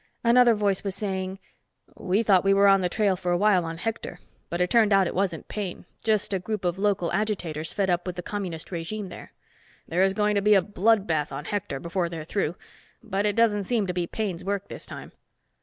Another 0.23 0.55
voice 0.55 0.83
was 0.83 0.95
saying, 0.95 1.37
"We 1.95 2.23
thought 2.23 2.43
we 2.43 2.55
were 2.55 2.67
on 2.67 2.81
the 2.81 2.89
trail 2.89 3.15
for 3.15 3.31
a 3.31 3.37
while 3.37 3.63
on 3.63 3.77
Hector, 3.77 4.19
but 4.49 4.59
it 4.59 4.71
turned 4.71 4.91
out 4.91 5.05
it 5.05 5.13
wasn't 5.13 5.47
Paine. 5.47 5.85
Just 6.03 6.33
a 6.33 6.39
group 6.39 6.65
of 6.65 6.79
local 6.79 7.11
agitators 7.13 7.71
fed 7.71 7.87
up 7.87 8.07
with 8.07 8.15
the 8.15 8.23
communist 8.23 8.71
regime 8.71 9.09
there. 9.09 9.31
There's 9.87 10.15
going 10.15 10.33
to 10.33 10.41
be 10.41 10.55
a 10.55 10.61
blood 10.63 11.05
bath 11.05 11.31
on 11.31 11.45
Hector, 11.45 11.79
before 11.79 12.09
they're 12.09 12.25
through, 12.25 12.55
but 13.03 13.27
it 13.27 13.35
doesn't 13.35 13.65
seem 13.65 13.85
to 13.85 13.93
be 13.93 14.07
Paine's 14.07 14.43
work 14.43 14.69
this 14.69 14.87
time." 14.87 15.11